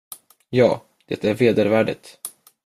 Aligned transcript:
Ja, 0.49 0.81
det 1.05 1.23
är 1.23 1.33
vedervärdigt. 1.33 2.19